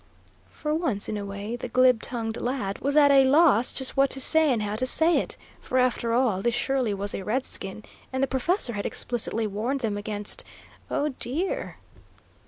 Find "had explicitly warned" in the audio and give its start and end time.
8.73-9.81